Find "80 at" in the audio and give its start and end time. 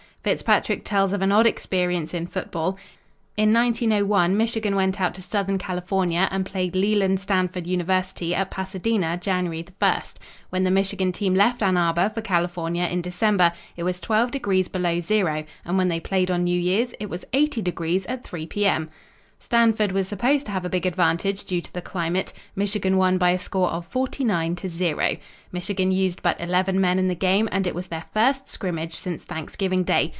17.33-18.23